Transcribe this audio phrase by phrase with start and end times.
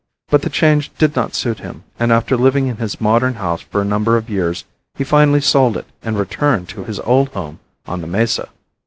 [0.31, 3.79] But the change did not suit him, and after living in his modern house for
[3.81, 8.01] a number of years, he finally sold it and returned to his old home on
[8.01, 8.49] the mesa.